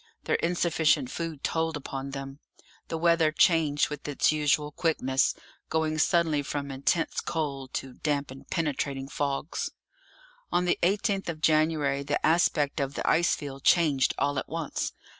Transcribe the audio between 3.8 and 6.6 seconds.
with its usual quickness, going suddenly